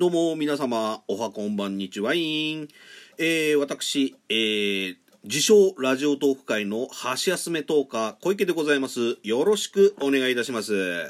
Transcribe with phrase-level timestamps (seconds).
[0.00, 2.68] どうも皆様、おはこんばんにちはイン。
[3.18, 9.18] えー、私、えー、自称ラジオトーク界の箸休めトーカー、小池でございます。
[9.22, 11.06] よろしくお願いいたします。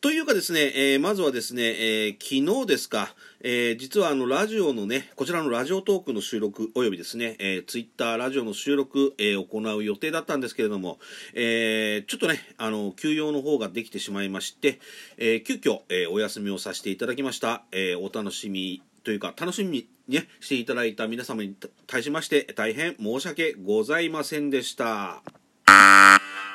[0.00, 11.00] というかですね、えー、まずはですね、えー、昨日ですか、えー、実はあのラジオのね、こちらのラジオトークの収録およびですね、えー、ツイッターラジオの収録、えー、行う予定だったんですけれども、
[11.34, 14.78] えー、ちょっとね、あの、休養の方ができてしまいまして、
[15.16, 17.64] えー、急遽、えー、お休みをさせていただきました。
[17.72, 21.56] えー、お楽しみというか、楽しみにね、していただいた皆様に
[21.88, 25.24] 対しまして、大変申し訳ございませんでした。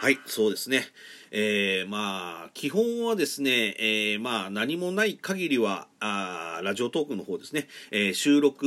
[0.04, 0.86] はい、そうですね。
[1.36, 8.66] えー、まあ、基本はですね、えー、まあ、何もない限りは、あラジオトークの方ですね、えー、収録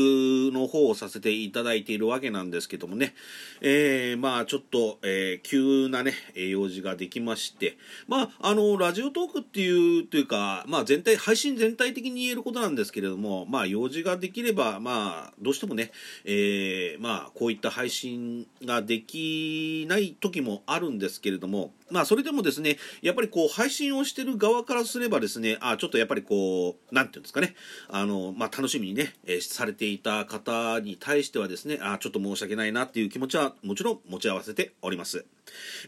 [0.52, 3.14] の方をさせていただいているわけなんですけどもね、
[3.60, 7.76] えー、まあ、ちょっと、えー、急なね、用事ができまして、
[8.08, 15.92] まあ、あの、ラジオトークっていう、というか、まあ、全体、配信全体的に言えることなんですけれども、まあ、用事ができれば、まあ、どうしてもね、
[16.24, 27.54] え、まあ、こういった配信ができない時もあるんですけれども、まあ、それでもですね、やっぱりこう、配信をしてる側からすればですね、あ、ちょっとやっぱりこう、なんていうんですかね、
[27.88, 35.24] あの、まあ、楽しみにね、えー、されていた方に対してはですね、あ、ちょっと申し訳ないなっていう気持ちは、もちろん持ち合わせております。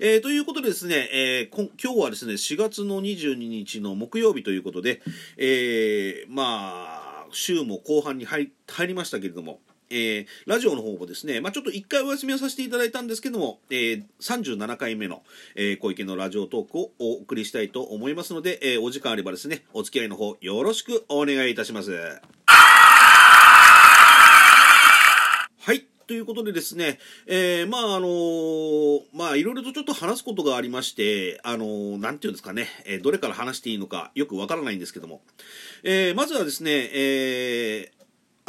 [0.00, 5.00] えー、ということでですね、えー、今日はですね、4月の22日の木曜日ということで、
[5.36, 8.50] えー、まあ、週も後半に入
[8.86, 15.22] りましたけれども、えー、ラジオの方もですね、まあ、ちょっと一回お休みをさせていただいたんですけども、えー、37回目の、
[15.54, 21.90] えー、小池のラジオトークをお送りしたいと思いますので、えー、お時間あればですね、お付き合いの方よろしくお願いいたします。
[25.60, 25.86] はい。
[26.06, 35.20] ということでですね、えー、まああのー、まあいろいろとちょっと話すことがありまして、あのー、なんていうんですかね、えー、どれから話していいのかよくわからないんですけども、
[35.84, 37.97] えー、まずはですね、えー、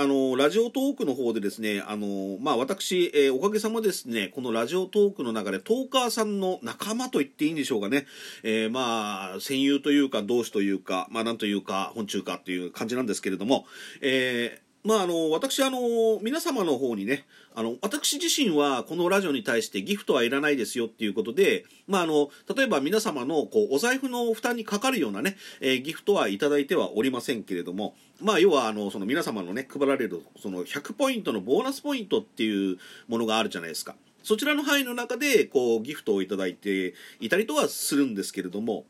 [0.01, 8.05] あのラジオトークの方でですね、あのまあ、私、えー、おかげさまですね、このラジオトークの中でトーカーさんの仲間と言っていいんでしょうかね、
[8.43, 13.65] えー、まあ、戦友というか、同志というか、まあ、なんというか、本中かという感じなんですけれども、
[13.99, 15.79] えーまあ、あの私あの
[16.21, 32.77] 皆様の方にねあの私自身はこのラジオに対してギフトはいらないですよっていうことで、まあ、あの例えば皆様のこうお財布の負担にかかるようなね、えー、ギフトはいただいてはおりませんけれども、まあ、要はあのその皆様のね配られるその100ポイントのボーナスポイントっていう
[33.09, 33.95] ものがあるじゃないですか。
[34.23, 38.85] そちらの範囲の中でこうギフトをいただいていたりとはするんですけれども、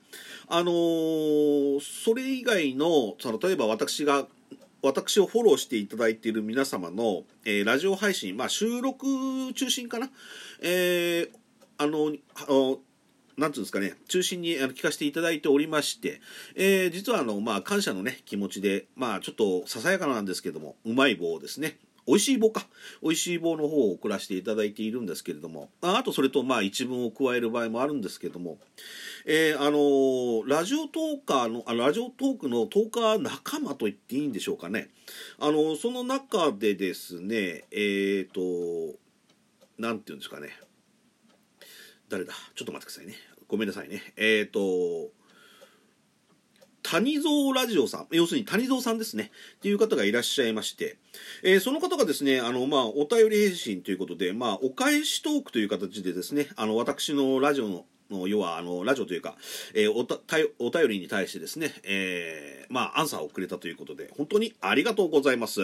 [0.47, 4.25] あのー、それ以外の例えば私が
[4.81, 9.05] 私をフォローしていただいている皆様の、えー、ラジオ配信、まあ、収録
[9.53, 10.09] 中心かな、
[10.61, 11.29] えー、
[11.77, 12.79] あの、あの
[13.37, 16.19] なんていうんですかね、中心に聞かせていただいておりまして、
[16.55, 21.77] えー、実はあの、まあ、感謝のね、気持ちで、まあ、ちょっとささやかなんですけども、うまい棒ですね。
[22.09, 22.67] 美味しい棒か。
[23.03, 28.57] 美味しい棒の方を送らせていただいているんですけれども、あとそれとまあ一文を加える場合もあるんですけども、
[29.27, 34.89] えー、あのー、ラジオトーカーのあ、ラジオトークのトーカー仲間と言っていいんでしょうかね。
[35.37, 38.97] あのー、その中でですね、えっ、と、
[39.77, 40.49] なんていうんですかね。
[42.09, 42.33] 誰だ？
[42.55, 43.13] ちょっと待ってくださいね。
[43.47, 44.01] ごめんなさいね。
[44.17, 45.11] えっ、と、
[46.91, 50.97] 谷蔵ラジオさん、要するに谷蔵さんですね、っていう方がいらっしゃいまして、
[51.43, 59.35] えー、その方がですね、あの、まあ、お便り返信ということで、まあ、お返しトークという形でですね、あの、私のラジオのの要はあのラジオというか、
[59.75, 60.17] えー、おた
[60.57, 65.61] お便りに対してですね、えー、まあアンサーをくれたということで本当にありがとうございます。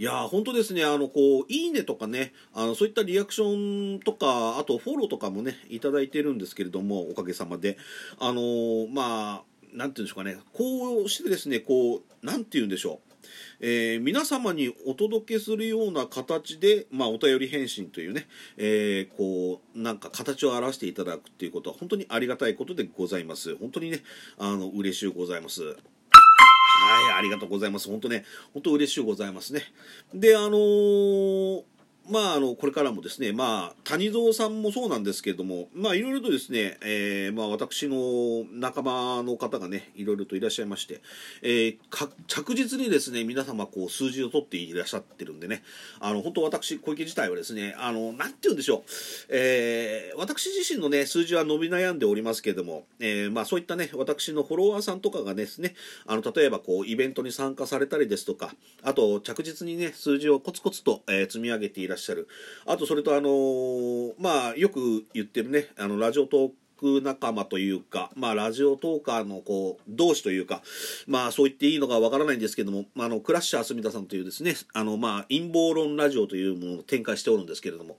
[0.00, 7.76] いや本当ですね、あの、こう、いいねとかね、あの、そういったリアクションとか、あとフォローとかもね、いただいてるんですけれども、おかげさまで。
[8.20, 13.26] あのー、まあ、なんていうんでしょうかね、こうしてですね、こう、なんて言うんでしょう。
[13.58, 23.56] えー、皆様にお届けするような形で、まあ、お便り返信というね、えー、こう、なんか形を表していただくっていうことは本当にありがたいことでございます。
[23.56, 24.04] 本当にね、
[24.38, 25.76] あの、嬉しゅうございます。
[26.80, 27.88] はい、ありがとうございます。
[27.88, 29.62] 本当ね、本当嬉しゅうございますね。
[30.14, 31.77] で、あのー
[32.10, 41.02] まあ、あのこれからもですね、まあ、谷蔵さんもそうなんですけれども、まあ、いろいろとですね、えーまあ、私の仲間の方がね、いろいろといらっしゃいまして、
[41.42, 41.78] えー、
[42.26, 45.62] 着実にですね、皆様こう数字を取っていらっしゃってるんでね、
[46.00, 48.82] あの本当私、小池自体はですね、あのなんて言うんでしょう、
[49.28, 55.74] えー、私自身のね、数字は伸び悩んでおりますけれども、えーまあ、そういったね、私のフォロワーさんとかがですね、
[56.06, 61.97] あの例えばこうイベントに参加されたりですとか、あと着実にね、数字をコツコツと、えー、積み上げていらっしゃる。
[61.98, 62.28] しゃる。
[62.66, 70.62] あとそれとあのー、まあよく言ってるねあのラジオトーク仲間というか、まあ、ラジオトーカーのこう同志というか、
[71.06, 77.96] まあ、そう言っていいのかわからないんですけども、あのクラッシャー住田さんというですねあの、まあ、陰謀論ラジオというものを展開しておるんですけれども、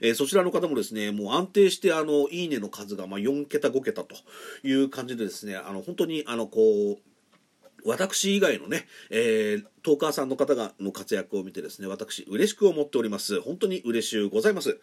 [0.00, 4.16] えー、そちらの方もですねもう安定してあのいいねの数がまあ4桁5桁と
[4.64, 7.11] いう感じでですねあの本当にあのこう
[7.84, 13.40] 私以外のね、えー、トーカーさんの方がの活躍を見てですね、私、嬉しく思っております。
[13.40, 14.78] 本当に嬉しゅうございます。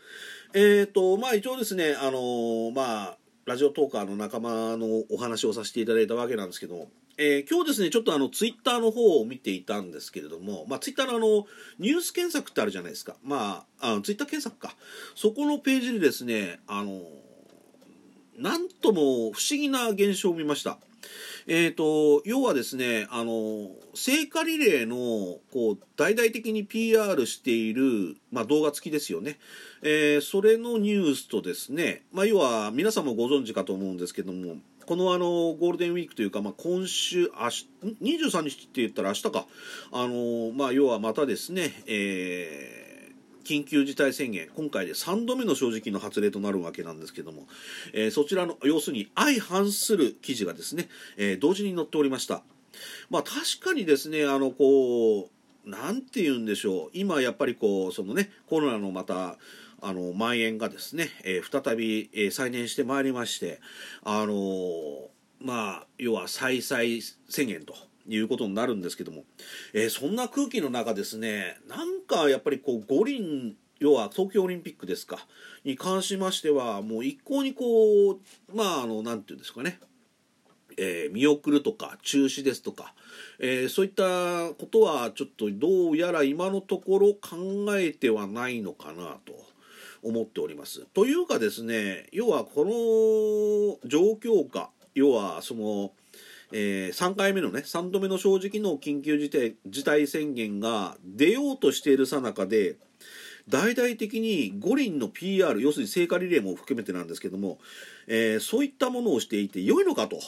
[0.53, 11.47] えっ、ー、と、まあ一応ですね、あのー、まあ、ラジオトーカーの仲間のお話をさせていただいたわけなんですけども、えー、今日ですね、ちょっとあの、ツイッターの方を見ていたんですけれども、まあ、ツイッターのあの、
[11.77, 13.17] ニュース検索ってあるじゃないですか。
[13.23, 14.75] まあ、あのツイッター検索か。
[15.15, 17.01] そこのページでですね、あの、
[18.37, 20.79] なんとも不思議な現象を見ました。
[21.51, 29.39] えーと、要はですねあの聖火リレーのこう大々的に PR している、まあ、動画付きですよね、
[29.81, 37.67] えー、それのニュースとですね、まあ、要は皆さんもご存知かと思うんですけどもこのあのゴールデンウィークというか、まあ、今週明日
[37.99, 39.45] 23日って言ったら明日か。
[39.91, 42.88] あの、まあ、要はまたですね、えー
[43.43, 47.47] 緊急事態宣言今回で3度目の正直の発令となるわけなんですけども、
[47.93, 50.87] えー、そちらの要するに相反する記事がですね、
[51.17, 52.41] えー、同時に載っておりました。
[53.09, 55.29] まあ確かにですねあのこ
[55.65, 56.89] うなんて言うんでしょう。
[56.93, 59.37] 今やっぱりこうそのねコロナのまた
[59.81, 63.59] あの蔓延がですね、えー、再び、えー、再燃してまいりまして
[64.03, 65.09] あの、
[65.39, 66.83] まあ要は再々
[67.29, 67.88] 宣言と。
[68.07, 69.23] いうことになるんですけども、
[69.73, 75.17] えー、そんな空気の中ですねなんかやっぱりこう五輪要は東京オリンピックですか
[75.63, 78.19] に関しましてはもう一向にこう
[78.53, 79.79] まああのなんていうんですかね
[80.81, 82.93] えー、見送るとか中止ですとか、
[83.37, 89.33] えー、そういったことはちょっとどうやら今のところ考えてはないのかなと
[90.01, 90.85] 思っております。
[90.93, 95.91] というかですね要はこの状況下要はその
[96.51, 102.77] えー、3回目のね3度目の正直の緊急事態事態宣言が出ようとしているさなかで
[103.47, 107.57] 大々的に五輪の PR 要するに聖火リレーも含めてなんですけども、
[108.07, 110.19] えー、そういったものをしていて良いのかと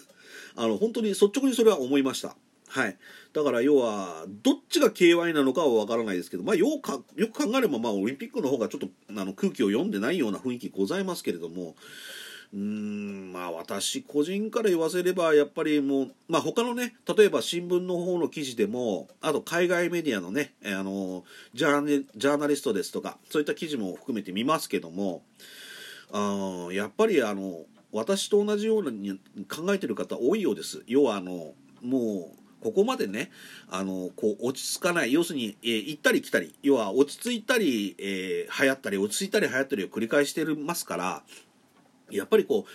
[0.56, 2.36] あの本当に率直にそれは思いました。
[2.68, 2.98] はい、
[3.32, 11.76] だから要はどっちが KY なのかは分からないですけど、まあ、よかよく考えれば、まあ、オリンピックの方がちょっとあの空気を読んでないような雰囲気ございますけれども
[12.54, 25.22] うんまあ私個人から言わせればやっぱりもうまあ他のね例えば新聞の方の記事でもあと海外メディアのねあのジャーナリストですとかそういった記事も含めて見ますけども
[26.12, 30.82] あやっぱりあの私と同じように考えてる方多いようです。
[30.86, 33.30] 要はあのもうここまでね
[33.70, 35.12] あのこう落ち着かない。
[35.12, 36.54] 要するに、えー、行ったり来たり。
[36.62, 41.22] 要は落ち着いたり、えー、流行ったり落ち着いたり流行ったりを繰り返してますから
[42.10, 42.66] やっぱりこ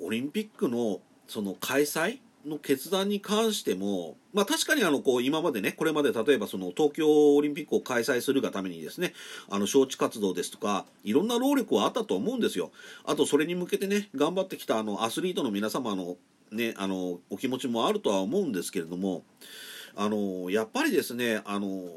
[0.00, 9.14] うオリンピックのその開催の決断に関しても、まあ確かにあのこう今までね、これまで例えばその東京オリンピックを開催するがためにですね、
[9.48, 12.70] あの招致活動ですとか、いろんな労力はあったと思うんですよ。
[13.04, 16.16] あとそれに向けてね、頑張ってきたあのアスリートの皆様の
[16.52, 19.24] ね、あのお気持ちもあるとは思うんですけれども、
[19.96, 21.88] あのやっぱりですね、あの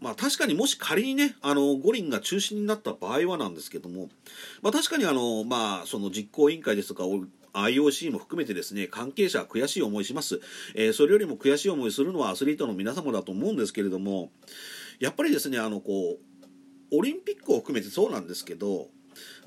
[0.00, 4.08] まあ確かにもし仮にね、あの、五輪が中止になった場合はなんですけども、
[4.62, 7.04] まあ確かにあの、まあその実行委員会ですとか、
[7.52, 10.40] IOC も含めてですね、関係者は悔しい思いします。
[10.74, 14.30] えー、それよりも悔しい思いするのはアスリートの皆様だと思うんですけれども、
[15.00, 16.18] やっぱりですね、あの、こ
[16.92, 18.88] う、オリンピックを含めてそうなんですけど、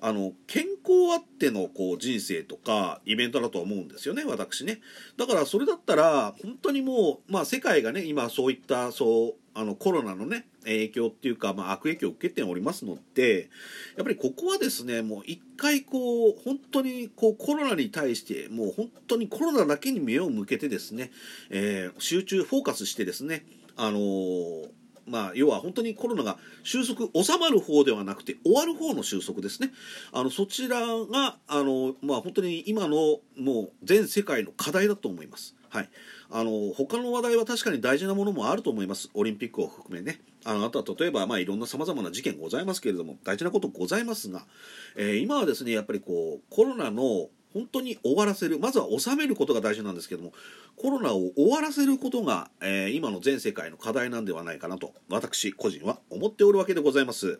[0.01, 4.81] あの健康あってのこう人生とかイベントだと思うんですよね私ね
[5.17, 13.49] だからそれだったら本当にもう、まあ、世界がね今そういったそうあのコロナのね影響っていうか、まあ、悪影響を受けておりますので
[13.95, 21.11] やっぱりここはですねもう一回こう本当にこうコロナに対してもう本当にコロナだけに目を向けてですね、
[21.49, 23.45] えー、集中フォーカスしてですね
[23.75, 24.69] あのー
[25.05, 29.71] まあ、要は本当にコロナが収束収まる方ではなくて終わる方の収束ですね
[30.11, 35.55] あのそちらがあの、まあ、本当に今のもう全世界の課題だと思います。
[35.73, 35.89] はい、
[36.29, 39.09] あの他の話題は確かに大事なものもあると思います。
[39.15, 40.21] オリンピックを含めね。
[40.45, 44.45] あのあとは例えば、まあ、いろんなさまざまな事件ございますけれども大事なことございますが、
[44.95, 50.33] えー、今はですねやっぱりこうコロナの本当に終わらせるまずは収めることが大事なんですけども
[50.75, 57.39] コロナを終わらせることが、えー、今の全世界の課題なんではないかなと私個人は思っておるわけでございます、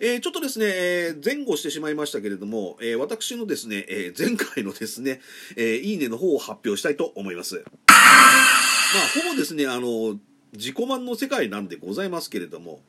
[0.00, 5.20] えー、ちょっとですね、えー、前後してしまいましたけれども、え私のですね、え前回のですね、
[5.56, 7.64] えいいねの方を発表したいと思います。
[7.66, 10.18] まあほぼですねあの
[10.52, 12.80] 自己満の世界なんでございますけれども、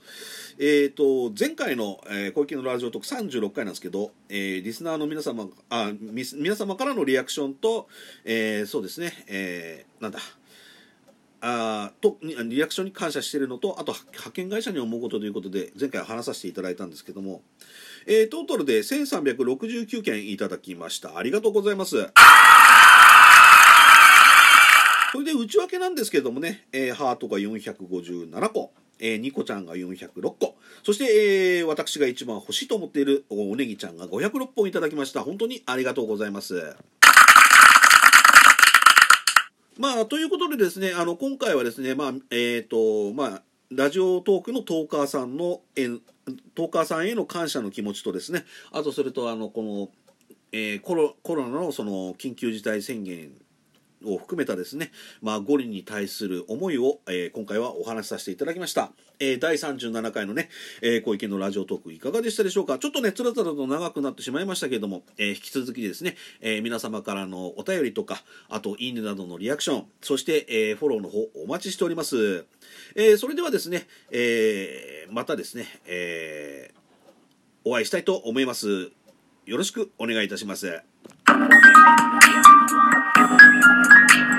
[0.58, 7.90] えーと、前回の、えー、小池のラジオトーク36回なんですけど、えー、リスナーの皆様あ皆様からのリアクションと、
[8.24, 10.20] えー、そうですね、えー、なんだ
[11.42, 17.42] あとリアクションに感謝しているのとあと派遣会社に思うことということで前回話させていただいたんですけども、
[18.08, 21.18] えー、トータルで1369件いただきました。
[21.18, 21.98] ありがとうございます。
[25.12, 28.72] それで内訳なんですけどもね、えー、ハートが457個。
[29.00, 30.56] えー、ニコちゃんが406個。
[30.84, 35.22] そして、えー、私が一番欲しいと思っているおネギちゃんが506本いただきました。
[35.22, 36.76] 本当にありがとうございます。
[39.78, 45.90] まあ、ということでですね、あの、今回はですね、まあ、えっ、ー、と、まあ、ラジオトークのトーカーさんの、え
[46.56, 49.90] トーカーさんへの感謝の気持ちとですね、あとそれと、あの、この、
[50.52, 53.34] えー、コロコロナのその緊急事態宣言
[54.06, 58.92] を含めたですね、まあ、五輪に対する思いを、えー、今回はお話しさせていただきました。
[59.20, 60.50] えー、第37回のね、
[60.82, 62.80] えー、小池のラジオトークいかがでしたでしょうか？
[62.80, 72.46] ちょっとね、つらつらと長くなってしまいましたけれども、えー、引き続きですね、えー、皆様からのお便りとか、あと、いいねなどのリアクション、そして、えー、フォローの方お待ちしております。
[72.96, 76.78] えー、それではですね、えー、またですね、えー、
[77.64, 78.92] お会いしたいと思います。
[79.46, 80.82] よろしくお願いいたします。
[83.28, 84.35] Thank you.